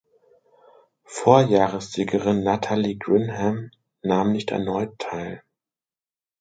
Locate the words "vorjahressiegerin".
1.05-2.41